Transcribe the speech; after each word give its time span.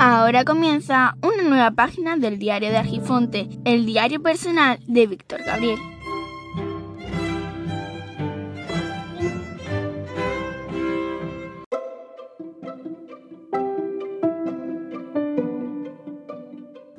Ahora 0.00 0.44
comienza 0.44 1.16
una 1.22 1.44
nueva 1.44 1.70
página 1.70 2.16
del 2.16 2.40
diario 2.40 2.70
de 2.70 2.76
Argifonte, 2.76 3.48
el 3.64 3.86
diario 3.86 4.20
personal 4.20 4.80
de 4.88 5.06
Víctor 5.06 5.42
Gabriel. 5.44 5.78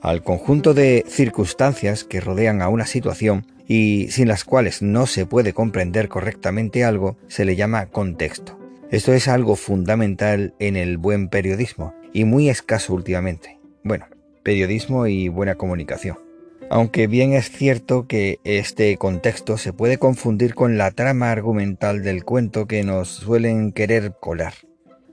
Al 0.00 0.22
conjunto 0.22 0.72
de 0.72 1.04
circunstancias 1.08 2.04
que 2.04 2.20
rodean 2.20 2.62
a 2.62 2.68
una 2.68 2.86
situación 2.86 3.44
y 3.66 4.06
sin 4.10 4.28
las 4.28 4.44
cuales 4.44 4.82
no 4.82 5.06
se 5.06 5.26
puede 5.26 5.52
comprender 5.52 6.08
correctamente 6.08 6.84
algo, 6.84 7.18
se 7.26 7.44
le 7.44 7.56
llama 7.56 7.86
contexto. 7.86 8.56
Esto 8.90 9.12
es 9.12 9.26
algo 9.26 9.56
fundamental 9.56 10.54
en 10.60 10.76
el 10.76 10.96
buen 10.96 11.28
periodismo 11.28 11.97
y 12.12 12.24
muy 12.24 12.48
escaso 12.48 12.94
últimamente. 12.94 13.58
Bueno, 13.84 14.06
periodismo 14.42 15.06
y 15.06 15.28
buena 15.28 15.56
comunicación. 15.56 16.18
Aunque 16.70 17.06
bien 17.06 17.32
es 17.32 17.50
cierto 17.50 18.06
que 18.06 18.40
este 18.44 18.96
contexto 18.98 19.56
se 19.56 19.72
puede 19.72 19.98
confundir 19.98 20.54
con 20.54 20.76
la 20.76 20.90
trama 20.90 21.30
argumental 21.30 22.02
del 22.02 22.24
cuento 22.24 22.66
que 22.66 22.84
nos 22.84 23.08
suelen 23.08 23.72
querer 23.72 24.14
colar. 24.20 24.52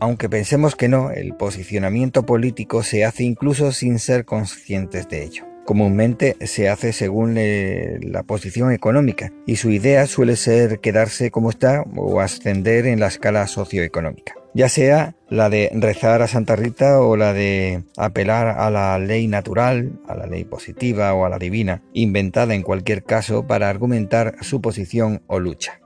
Aunque 0.00 0.28
pensemos 0.28 0.74
que 0.74 0.88
no, 0.88 1.10
el 1.10 1.36
posicionamiento 1.36 2.24
político 2.24 2.82
se 2.82 3.04
hace 3.04 3.24
incluso 3.24 3.70
sin 3.72 3.98
ser 3.98 4.24
conscientes 4.24 5.08
de 5.08 5.24
ello. 5.24 5.51
Comúnmente 5.64 6.36
se 6.40 6.68
hace 6.68 6.92
según 6.92 7.36
la 7.36 8.22
posición 8.24 8.72
económica 8.72 9.32
y 9.46 9.56
su 9.56 9.70
idea 9.70 10.06
suele 10.06 10.36
ser 10.36 10.80
quedarse 10.80 11.30
como 11.30 11.50
está 11.50 11.84
o 11.96 12.20
ascender 12.20 12.86
en 12.86 13.00
la 13.00 13.06
escala 13.06 13.46
socioeconómica 13.46 14.34
ya 14.54 14.68
sea 14.68 15.14
la 15.28 15.48
de 15.48 15.70
rezar 15.74 16.22
a 16.22 16.28
Santa 16.28 16.56
Rita 16.56 17.00
o 17.00 17.16
la 17.16 17.32
de 17.32 17.84
apelar 17.96 18.48
a 18.48 18.70
la 18.70 18.98
ley 18.98 19.26
natural, 19.26 19.92
a 20.06 20.14
la 20.14 20.26
ley 20.26 20.44
positiva 20.44 21.14
o 21.14 21.24
a 21.24 21.28
la 21.28 21.38
divina, 21.38 21.82
inventada 21.92 22.54
en 22.54 22.62
cualquier 22.62 23.02
caso 23.02 23.46
para 23.46 23.70
argumentar 23.70 24.36
su 24.42 24.60
posición 24.60 25.22
o 25.26 25.38
lucha. 25.38 25.80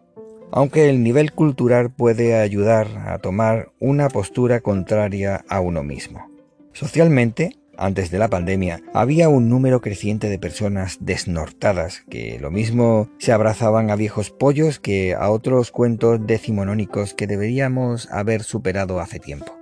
Aunque 0.53 0.89
el 0.89 1.03
nivel 1.03 1.33
cultural 1.33 1.91
puede 1.91 2.34
ayudar 2.34 2.89
a 3.06 3.19
tomar 3.19 3.70
una 3.81 4.09
postura 4.09 4.61
contraria 4.61 5.45
a 5.48 5.61
uno 5.61 5.83
mismo. 5.83 6.31
Socialmente, 6.72 7.56
antes 7.78 8.10
de 8.10 8.19
la 8.19 8.28
pandemia, 8.28 8.82
había 8.94 9.28
un 9.28 9.48
número 9.48 9.80
creciente 9.80 10.28
de 10.28 10.38
personas 10.38 10.98
desnortadas 11.00 12.05
que 12.08 12.38
lo 12.41 12.50
mismo 12.50 13.08
se 13.19 13.32
abrazaban 13.32 13.91
a 13.91 13.96
viejos 13.96 14.30
pollos 14.30 14.78
que 14.78 15.14
a 15.14 15.30
otros 15.30 15.70
cuentos 15.70 16.27
decimonónicos 16.27 17.14
que 17.14 17.27
deberíamos 17.27 18.10
haber 18.10 18.42
superado 18.42 19.00
hace 19.00 19.19
tiempo. 19.19 19.58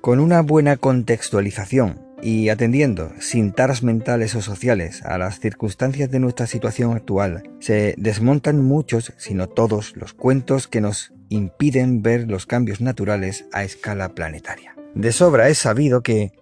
Con 0.00 0.20
una 0.20 0.42
buena 0.42 0.76
contextualización 0.76 2.04
y 2.22 2.48
atendiendo 2.48 3.12
sin 3.20 3.52
taras 3.52 3.82
mentales 3.82 4.34
o 4.34 4.42
sociales 4.42 5.02
a 5.02 5.18
las 5.18 5.40
circunstancias 5.40 6.10
de 6.10 6.20
nuestra 6.20 6.46
situación 6.46 6.96
actual, 6.96 7.50
se 7.60 7.94
desmontan 7.98 8.62
muchos, 8.62 9.12
si 9.18 9.34
no 9.34 9.48
todos, 9.48 9.94
los 9.96 10.14
cuentos 10.14 10.68
que 10.68 10.80
nos 10.80 11.12
impiden 11.28 12.02
ver 12.02 12.28
los 12.28 12.46
cambios 12.46 12.80
naturales 12.80 13.46
a 13.52 13.64
escala 13.64 14.10
planetaria. 14.10 14.74
De 14.94 15.12
sobra 15.12 15.48
es 15.48 15.58
sabido 15.58 16.02
que 16.02 16.32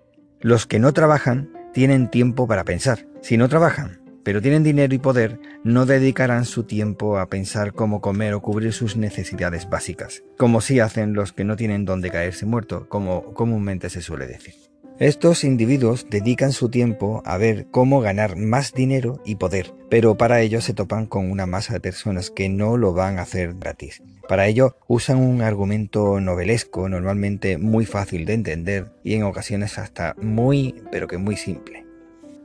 los 0.43 0.67
que 0.67 0.81
no 0.81 0.93
trabajan 0.93 1.51
tienen 1.73 2.11
tiempo 2.11 2.47
para 2.47 2.65
pensar. 2.65 3.07
Si 3.23 3.37
no 3.37 3.48
trabajan, 3.48 4.01
pero 4.25 4.43
tienen 4.43 4.65
dinero 4.65 4.95
y 4.95 4.98
poder, 4.98 5.39
no 5.65 5.87
dedicarán 5.87 6.45
su 6.45 6.65
tiempo 6.65 7.19
a 7.19 7.29
pensar 7.29 7.73
cómo 7.73 8.01
comer 8.01 8.35
o 8.35 8.43
cubrir 8.43 8.73
sus 8.73 8.97
necesidades 8.97 9.70
básicas, 9.70 10.25
como 10.37 10.61
si 10.61 10.81
hacen 10.81 11.15
los 11.15 11.33
que 11.33 11.45
no 11.45 11.57
tienen 11.57 11.85
dónde 11.85 12.11
caerse 12.11 12.45
muerto, 12.45 12.89
como 12.89 13.33
comúnmente 13.35 13.89
se 13.89 14.03
suele 14.03 14.27
decir. 14.27 14.72
Estos 14.98 15.43
individuos 15.43 16.07
dedican 16.11 16.53
su 16.53 16.69
tiempo 16.69 17.23
a 17.25 17.37
ver 17.39 17.67
cómo 17.71 18.01
ganar 18.01 18.37
más 18.37 18.73
dinero 18.73 19.21
y 19.25 19.37
poder, 19.37 19.75
pero 19.89 20.17
para 20.17 20.41
ello 20.43 20.61
se 20.61 20.75
topan 20.75 21.07
con 21.07 21.31
una 21.31 21.47
masa 21.47 21.73
de 21.73 21.81
personas 21.81 22.31
que 22.31 22.48
no 22.48 22.77
lo 22.77 22.93
van 22.93 23.19
a 23.19 23.23
hacer 23.23 23.55
gratis. 23.55 24.02
Para 24.29 24.47
ello 24.47 24.77
usan 24.86 25.19
un 25.19 25.42
argumento 25.42 26.20
novelesco, 26.20 26.89
normalmente 26.89 27.58
muy 27.58 27.86
fácil 27.86 28.27
de 28.27 28.35
entender 28.35 28.92
y 29.02 29.14
en 29.14 29.25
ocasiones 29.25 29.79
hasta 29.79 30.14
muy, 30.20 30.83
pero 30.92 31.08
que 31.08 31.19
muy 31.19 31.36
simple. 31.36 31.85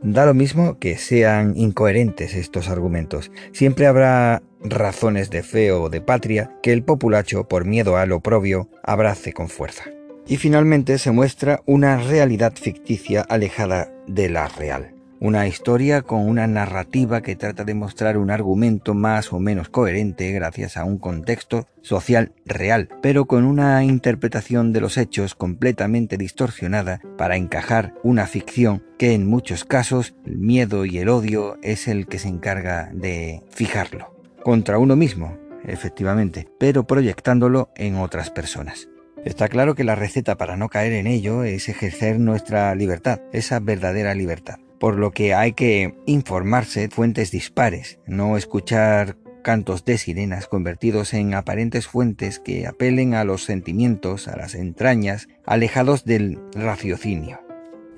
Da 0.01 0.25
lo 0.25 0.33
mismo 0.33 0.79
que 0.79 0.97
sean 0.97 1.53
incoherentes 1.57 2.33
estos 2.33 2.69
argumentos. 2.69 3.31
Siempre 3.51 3.87
habrá 3.87 4.41
razones 4.61 5.29
de 5.29 5.43
fe 5.43 5.71
o 5.71 5.89
de 5.89 6.01
patria 6.01 6.51
que 6.63 6.71
el 6.71 6.83
populacho, 6.83 7.47
por 7.47 7.65
miedo 7.65 7.97
al 7.97 8.11
oprobio, 8.11 8.69
abrace 8.83 9.33
con 9.33 9.49
fuerza. 9.49 9.85
Y 10.29 10.35
finalmente 10.35 10.97
se 10.97 11.11
muestra 11.11 11.61
una 11.65 11.97
realidad 11.97 12.53
ficticia 12.53 13.21
alejada 13.21 13.89
de 14.07 14.29
la 14.29 14.47
real. 14.49 14.93
Una 15.19 15.47
historia 15.47 16.01
con 16.03 16.27
una 16.27 16.45
narrativa 16.45 17.21
que 17.21 17.35
trata 17.35 17.63
de 17.63 17.73
mostrar 17.73 18.17
un 18.17 18.29
argumento 18.29 18.93
más 18.93 19.33
o 19.33 19.39
menos 19.39 19.69
coherente 19.69 20.31
gracias 20.33 20.77
a 20.77 20.83
un 20.83 20.99
contexto 20.99 21.67
social 21.81 22.33
real, 22.45 22.89
pero 23.01 23.25
con 23.25 23.45
una 23.45 23.83
interpretación 23.83 24.73
de 24.73 24.81
los 24.81 24.97
hechos 24.97 25.33
completamente 25.33 26.17
distorsionada 26.17 27.01
para 27.17 27.37
encajar 27.37 27.95
una 28.03 28.27
ficción 28.27 28.83
que 28.99 29.13
en 29.13 29.25
muchos 29.25 29.63
casos 29.63 30.13
el 30.25 30.37
miedo 30.37 30.85
y 30.85 30.99
el 30.99 31.09
odio 31.09 31.57
es 31.63 31.87
el 31.87 32.05
que 32.05 32.19
se 32.19 32.27
encarga 32.27 32.91
de 32.93 33.41
fijarlo. 33.49 34.13
Contra 34.43 34.77
uno 34.77 34.95
mismo, 34.95 35.35
efectivamente, 35.65 36.47
pero 36.59 36.85
proyectándolo 36.85 37.71
en 37.75 37.95
otras 37.95 38.29
personas. 38.29 38.87
Está 39.25 39.49
claro 39.49 39.75
que 39.75 39.83
la 39.83 39.95
receta 39.95 40.37
para 40.37 40.57
no 40.57 40.69
caer 40.69 40.93
en 40.93 41.07
ello 41.07 41.43
es 41.43 41.69
ejercer 41.69 42.19
nuestra 42.19 42.73
libertad, 42.75 43.21
esa 43.33 43.59
verdadera 43.59 44.13
libertad. 44.13 44.59
Por 44.79 44.95
lo 44.97 45.11
que 45.11 45.33
hay 45.33 45.53
que 45.53 45.95
informarse 46.05 46.89
fuentes 46.89 47.31
dispares, 47.31 47.99
no 48.05 48.37
escuchar 48.37 49.17
cantos 49.43 49.85
de 49.85 49.97
sirenas 49.97 50.47
convertidos 50.47 51.13
en 51.13 51.33
aparentes 51.33 51.87
fuentes 51.87 52.39
que 52.39 52.67
apelen 52.67 53.13
a 53.13 53.23
los 53.23 53.43
sentimientos, 53.43 54.27
a 54.27 54.37
las 54.37 54.55
entrañas, 54.55 55.27
alejados 55.45 56.05
del 56.05 56.39
raciocinio. 56.53 57.39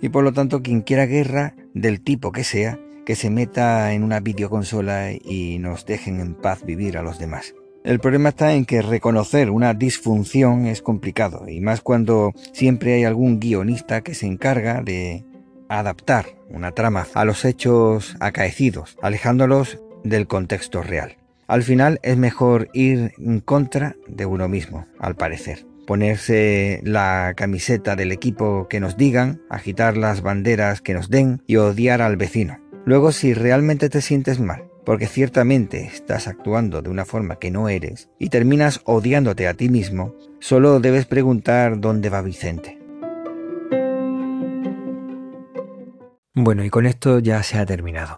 Y 0.02 0.10
por 0.10 0.24
lo 0.24 0.32
tanto, 0.32 0.62
quien 0.62 0.82
quiera 0.82 1.06
guerra, 1.06 1.56
del 1.74 2.02
tipo 2.02 2.32
que 2.32 2.44
sea, 2.44 2.80
que 3.06 3.16
se 3.16 3.30
meta 3.30 3.94
en 3.94 4.04
una 4.04 4.20
videoconsola 4.20 5.12
y 5.12 5.58
nos 5.60 5.86
dejen 5.86 6.20
en 6.20 6.36
paz 6.36 6.64
vivir 6.64 6.98
a 6.98 7.02
los 7.02 7.20
demás. 7.20 7.56
El 7.84 8.00
problema 8.00 8.30
está 8.30 8.54
en 8.54 8.66
que 8.66 8.82
reconocer 8.82 9.50
una 9.50 9.74
disfunción 9.74 10.66
es 10.66 10.82
complicado, 10.82 11.48
y 11.48 11.62
más 11.62 11.82
cuando 11.82 12.34
siempre 12.52 12.94
hay 12.94 13.06
algún 13.06 13.40
guionista 13.40 14.02
que 14.02 14.14
se 14.14 14.26
encarga 14.26 14.82
de 14.82 15.24
adaptar 15.70 16.26
una 16.50 16.74
trama 16.74 17.08
a 17.14 17.24
los 17.24 17.46
hechos 17.46 18.18
acaecidos, 18.20 18.98
alejándolos 19.02 19.80
del 20.04 20.28
contexto 20.28 20.84
real. 20.84 21.18
Al 21.48 21.64
final 21.64 22.00
es 22.04 22.18
mejor 22.18 22.70
ir 22.74 23.14
en 23.18 23.40
contra 23.40 23.96
de 24.08 24.26
uno 24.26 24.50
mismo, 24.50 24.86
al 25.00 25.16
parecer. 25.16 25.66
Ponerse 25.88 26.82
la 26.84 27.34
camiseta 27.36 27.96
del 27.96 28.12
equipo 28.12 28.68
que 28.70 28.80
nos 28.80 28.98
digan, 28.98 29.42
agitar 29.50 29.98
las 29.98 30.22
banderas 30.22 30.82
que 30.82 30.94
nos 30.94 31.10
den 31.10 31.42
y 31.48 31.56
odiar 31.56 32.02
al 32.02 32.18
vecino. 32.18 32.60
Luego, 32.86 33.12
si 33.12 33.34
realmente 33.34 33.90
te 33.90 34.02
sientes 34.02 34.40
mal, 34.40 34.69
porque 34.90 35.06
ciertamente 35.06 35.84
estás 35.84 36.28
actuando 36.28 36.82
de 36.82 36.90
una 36.90 37.06
forma 37.06 37.36
que 37.36 37.52
no 37.52 37.70
eres 37.70 38.10
y 38.18 38.30
terminas 38.30 38.82
odiándote 38.86 39.48
a 39.48 39.54
ti 39.54 39.70
mismo, 39.70 40.16
solo 40.40 40.80
debes 40.80 41.06
preguntar 41.06 41.80
dónde 41.80 42.10
va 42.10 42.24
Vicente. 42.24 42.80
Bueno, 46.34 46.64
y 46.64 46.72
con 46.72 46.88
esto 46.88 47.20
ya 47.20 47.44
se 47.44 47.60
ha 47.60 47.68
terminado. 47.68 48.18